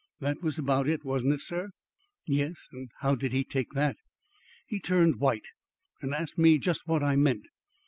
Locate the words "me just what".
6.39-7.03